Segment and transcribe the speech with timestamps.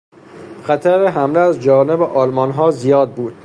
[0.63, 3.33] خطر حمله از جانب آلمانها زیاد بود.